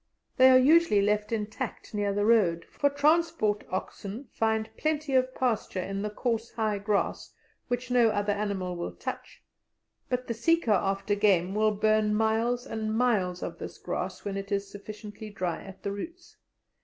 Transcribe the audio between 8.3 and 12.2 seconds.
animal will touch; but the seeker after game will burn